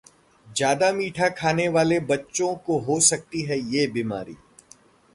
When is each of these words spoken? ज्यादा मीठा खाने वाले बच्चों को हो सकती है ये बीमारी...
ज्यादा 0.47 0.91
मीठा 0.91 1.27
खाने 1.29 1.67
वाले 1.67 1.99
बच्चों 1.99 2.53
को 2.65 2.79
हो 2.79 2.99
सकती 2.99 3.41
है 3.41 3.59
ये 3.75 3.87
बीमारी... 3.87 4.35